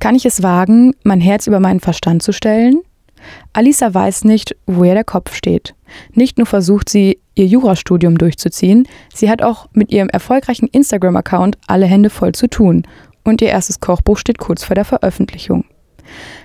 [0.00, 2.80] Kann ich es wagen, mein Herz über meinen Verstand zu stellen?
[3.52, 5.74] Alisa weiß nicht, woher der Kopf steht.
[6.14, 11.84] Nicht nur versucht sie, ihr Jurastudium durchzuziehen, sie hat auch mit ihrem erfolgreichen Instagram-Account alle
[11.84, 12.86] Hände voll zu tun.
[13.24, 15.64] Und ihr erstes Kochbuch steht kurz vor der Veröffentlichung.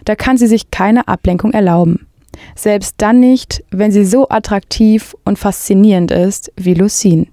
[0.03, 2.07] Da kann sie sich keine Ablenkung erlauben.
[2.55, 7.27] Selbst dann nicht, wenn sie so attraktiv und faszinierend ist wie Lucine.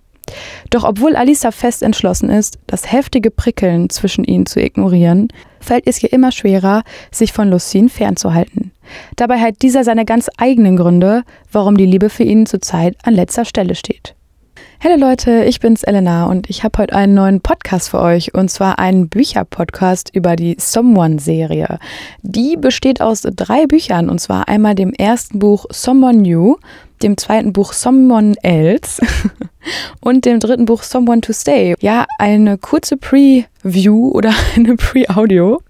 [0.71, 5.29] Doch obwohl Alisa fest entschlossen ist, das heftige Prickeln zwischen ihnen zu ignorieren,
[5.63, 8.73] fällt es ihr immer schwerer, sich von Lucine fernzuhalten.
[9.17, 13.45] Dabei hat dieser seine ganz eigenen Gründe, warum die Liebe für ihn zurzeit an letzter
[13.45, 14.15] Stelle steht.
[14.85, 18.51] Hallo Leute, ich bin's Elena und ich habe heute einen neuen Podcast für euch und
[18.51, 21.79] zwar einen Bücherpodcast über die Someone-Serie.
[22.23, 26.57] Die besteht aus drei Büchern und zwar einmal dem ersten Buch Someone New,
[27.01, 29.01] dem zweiten Buch Someone Else
[30.01, 31.77] und dem dritten Buch Someone to Stay.
[31.79, 35.63] Ja, eine kurze Preview oder eine Pre-Audio.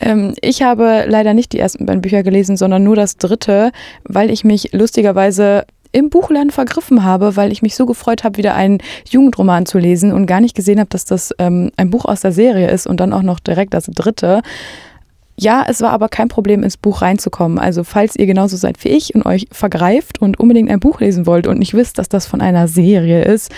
[0.00, 3.72] Ähm, ich habe leider nicht die ersten beiden Bücher gelesen, sondern nur das dritte,
[4.04, 8.54] weil ich mich lustigerweise im Buchlernen vergriffen habe, weil ich mich so gefreut habe, wieder
[8.54, 12.22] einen Jugendroman zu lesen und gar nicht gesehen habe, dass das ähm, ein Buch aus
[12.22, 14.42] der Serie ist und dann auch noch direkt das dritte.
[15.38, 17.58] Ja, es war aber kein Problem, ins Buch reinzukommen.
[17.58, 21.26] Also falls ihr genauso seid wie ich und euch vergreift und unbedingt ein Buch lesen
[21.26, 23.50] wollt und nicht wisst, dass das von einer Serie ist,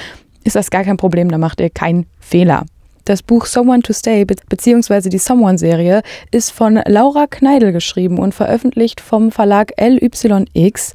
[0.44, 2.64] ist das gar kein Problem, da macht ihr keinen Fehler.
[3.06, 5.10] Das Buch Someone to Stay bzw.
[5.10, 10.94] die Someone-Serie ist von Laura Kneidel geschrieben und veröffentlicht vom Verlag LYX.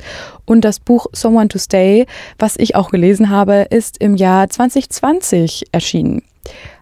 [0.49, 2.07] Und das Buch Someone to Stay,
[2.39, 6.23] was ich auch gelesen habe, ist im Jahr 2020 erschienen.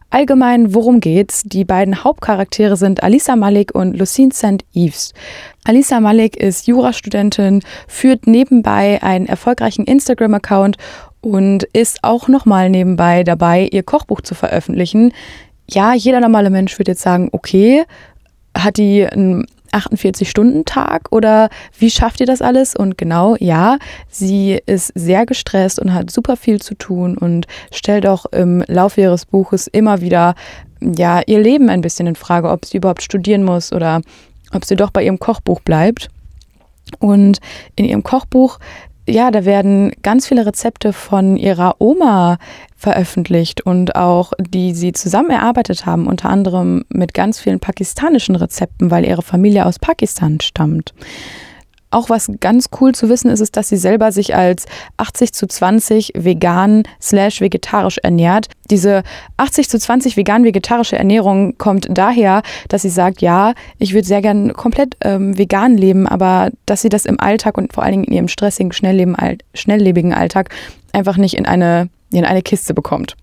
[0.10, 1.44] Allgemein, worum geht's?
[1.44, 4.64] Die beiden Hauptcharaktere sind Alisa Malik und Lucine St.
[4.74, 5.14] Eves.
[5.66, 10.78] Alisa Malik ist Jurastudentin, führt nebenbei einen erfolgreichen Instagram-Account
[11.20, 15.12] und ist auch nochmal nebenbei dabei, ihr Kochbuch zu veröffentlichen.
[15.70, 17.84] Ja, jeder normale Mensch würde jetzt sagen, okay,
[18.58, 19.46] hat die einen
[19.78, 22.76] 48-Stunden-Tag oder wie schafft ihr das alles?
[22.76, 23.78] Und genau, ja,
[24.10, 29.02] sie ist sehr gestresst und hat super viel zu tun und stellt auch im Laufe
[29.02, 30.36] ihres Buches immer wieder
[30.82, 34.02] ja, ihr Leben ein bisschen in Frage, ob sie überhaupt studieren muss oder
[34.54, 36.10] ob sie doch bei ihrem Kochbuch bleibt.
[37.00, 37.40] Und
[37.76, 38.60] in ihrem Kochbuch
[39.08, 42.38] ja, da werden ganz viele Rezepte von ihrer Oma
[42.76, 48.92] veröffentlicht und auch die sie zusammen erarbeitet haben, unter anderem mit ganz vielen pakistanischen Rezepten,
[48.92, 50.94] weil ihre Familie aus Pakistan stammt.
[51.98, 55.48] Auch was ganz cool zu wissen ist, ist, dass sie selber sich als 80 zu
[55.48, 58.50] 20 vegan slash vegetarisch ernährt.
[58.70, 59.02] Diese
[59.38, 64.54] 80 zu 20 vegan-vegetarische Ernährung kommt daher, dass sie sagt, ja, ich würde sehr gern
[64.54, 68.14] komplett ähm, vegan leben, aber dass sie das im Alltag und vor allen Dingen in
[68.14, 70.54] ihrem stressigen, schnelllebigen Alltag
[70.94, 73.16] einfach nicht in eine, in eine Kiste bekommt.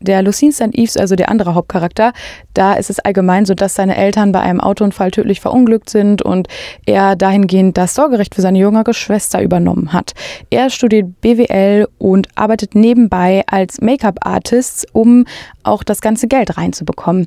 [0.00, 0.70] Der Lucine St.
[0.72, 2.12] Eves, also der andere Hauptcharakter,
[2.54, 6.48] da ist es allgemein so, dass seine Eltern bei einem Autounfall tödlich verunglückt sind und
[6.86, 10.12] er dahingehend das Sorgerecht für seine jüngere Schwester übernommen hat.
[10.50, 15.24] Er studiert BWL und arbeitet nebenbei als Make-up-Artist, um
[15.64, 17.26] auch das ganze Geld reinzubekommen.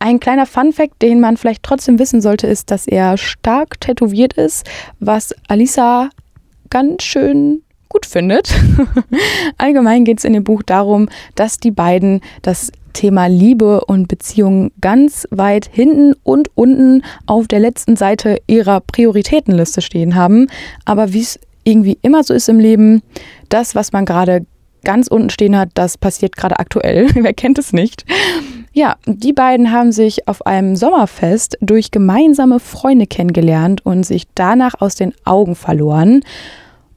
[0.00, 4.68] Ein kleiner Fun-Fact, den man vielleicht trotzdem wissen sollte, ist, dass er stark tätowiert ist,
[4.98, 6.10] was Alisa
[6.70, 7.62] ganz schön
[7.94, 8.52] gut findet.
[9.58, 14.72] Allgemein geht es in dem Buch darum, dass die beiden das Thema Liebe und Beziehungen
[14.80, 20.48] ganz weit hinten und unten auf der letzten Seite ihrer Prioritätenliste stehen haben.
[20.84, 23.02] Aber wie es irgendwie immer so ist im Leben,
[23.48, 24.44] das, was man gerade
[24.84, 27.08] ganz unten stehen hat, das passiert gerade aktuell.
[27.14, 28.04] Wer kennt es nicht?
[28.72, 34.80] Ja, die beiden haben sich auf einem Sommerfest durch gemeinsame Freunde kennengelernt und sich danach
[34.80, 36.22] aus den Augen verloren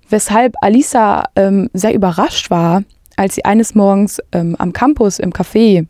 [0.09, 2.83] weshalb Alisa ähm, sehr überrascht war,
[3.15, 5.87] als sie eines Morgens ähm, am Campus im Café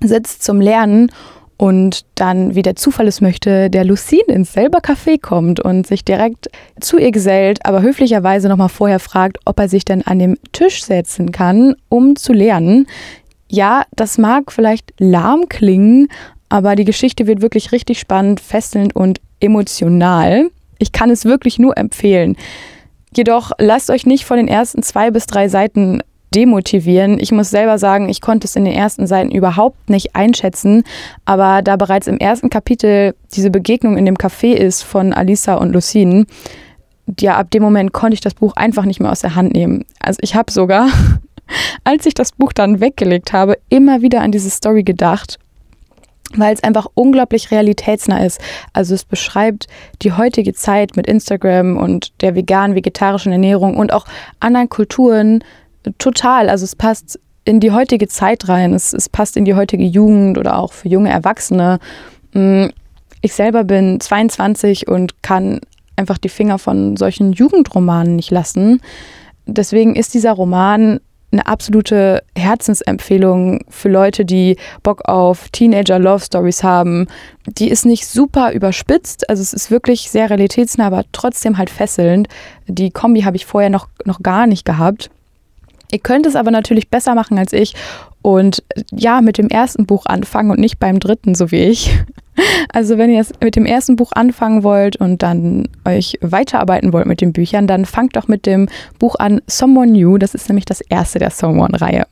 [0.00, 1.10] sitzt zum Lernen
[1.56, 6.04] und dann, wie der Zufall es möchte, der Lucine ins selbe Café kommt und sich
[6.04, 6.48] direkt
[6.80, 10.84] zu ihr gesellt, aber höflicherweise nochmal vorher fragt, ob er sich denn an dem Tisch
[10.84, 12.86] setzen kann, um zu lernen.
[13.48, 16.08] Ja, das mag vielleicht lahm klingen,
[16.48, 20.50] aber die Geschichte wird wirklich richtig spannend, fesselnd und emotional.
[20.78, 22.36] Ich kann es wirklich nur empfehlen.
[23.14, 26.02] Jedoch lasst euch nicht von den ersten zwei bis drei Seiten
[26.34, 27.18] demotivieren.
[27.18, 30.84] Ich muss selber sagen, ich konnte es in den ersten Seiten überhaupt nicht einschätzen,
[31.24, 35.72] aber da bereits im ersten Kapitel diese Begegnung in dem Café ist von Alisa und
[35.72, 36.26] Lucine,
[37.18, 39.86] ja, ab dem Moment konnte ich das Buch einfach nicht mehr aus der Hand nehmen.
[40.00, 40.88] Also ich habe sogar,
[41.84, 45.38] als ich das Buch dann weggelegt habe, immer wieder an diese Story gedacht
[46.34, 48.40] weil es einfach unglaublich realitätsnah ist.
[48.72, 49.66] Also es beschreibt
[50.02, 54.06] die heutige Zeit mit Instagram und der veganen, vegetarischen Ernährung und auch
[54.40, 55.42] anderen Kulturen
[55.98, 56.48] total.
[56.48, 60.36] Also es passt in die heutige Zeit rein, es, es passt in die heutige Jugend
[60.36, 61.78] oder auch für junge Erwachsene.
[62.34, 62.66] Mm,
[63.22, 65.60] ich selber bin 22 und kann
[65.96, 68.80] einfach die Finger von solchen Jugendromanen nicht lassen.
[69.46, 77.06] Deswegen ist dieser Roman eine absolute Herzensempfehlung für Leute, die Bock auf Teenager-Love-Stories haben.
[77.46, 82.28] Die ist nicht super überspitzt, also es ist wirklich sehr realitätsnah, aber trotzdem halt fesselnd.
[82.66, 85.10] Die Kombi habe ich vorher noch, noch gar nicht gehabt.
[85.90, 87.74] Ihr könnt es aber natürlich besser machen als ich
[88.22, 91.90] und ja, mit dem ersten Buch anfangen und nicht beim dritten, so wie ich.
[92.72, 97.20] Also wenn ihr mit dem ersten Buch anfangen wollt und dann euch weiterarbeiten wollt mit
[97.20, 98.68] den Büchern, dann fangt doch mit dem
[99.00, 100.18] Buch an Someone New.
[100.18, 102.06] Das ist nämlich das erste der Someone-Reihe.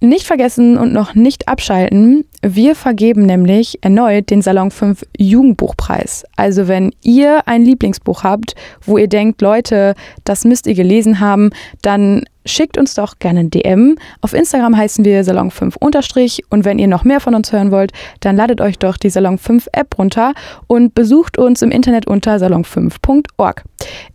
[0.00, 2.24] Nicht vergessen und noch nicht abschalten.
[2.42, 6.24] Wir vergeben nämlich erneut den Salon 5 Jugendbuchpreis.
[6.34, 8.54] Also wenn ihr ein Lieblingsbuch habt,
[8.84, 9.94] wo ihr denkt, Leute,
[10.24, 11.50] das müsst ihr gelesen haben,
[11.82, 13.96] dann schickt uns doch gerne ein DM.
[14.20, 17.70] Auf Instagram heißen wir Salon 5 unterstrich und wenn ihr noch mehr von uns hören
[17.70, 20.34] wollt, dann ladet euch doch die Salon 5 App runter
[20.66, 23.64] und besucht uns im Internet unter salon5.org.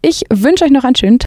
[0.01, 1.25] Ich wünsche euch noch einen schönen Tag.